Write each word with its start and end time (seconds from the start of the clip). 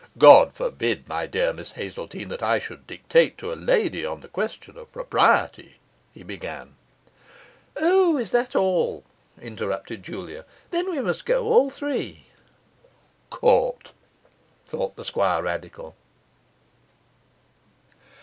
'God 0.17 0.51
forbid, 0.51 1.07
my 1.07 1.27
dear 1.27 1.53
Miss 1.53 1.73
Hazeltine, 1.73 2.29
that 2.29 2.41
I 2.41 2.57
should 2.57 2.87
dictate 2.87 3.37
to 3.37 3.53
a 3.53 3.53
lady 3.53 4.03
on 4.03 4.21
the 4.21 4.27
question 4.27 4.75
of 4.75 4.91
propriety' 4.91 5.75
he 6.15 6.23
began. 6.23 6.75
'O, 7.77 8.17
is 8.17 8.31
that 8.31 8.55
all?' 8.55 9.03
interrupted 9.39 10.01
Julia. 10.01 10.43
'Then 10.71 10.89
we 10.89 10.99
must 11.01 11.23
go 11.23 11.43
all 11.45 11.69
three.' 11.69 12.25
'Caught!' 13.29 13.91
thought 14.65 14.95
the 14.95 15.05
Squirradical. 15.05 15.93